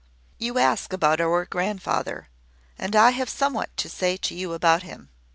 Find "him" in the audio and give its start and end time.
4.81-5.09